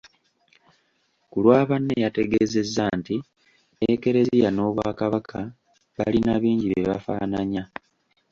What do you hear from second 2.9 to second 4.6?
nti Ekereziya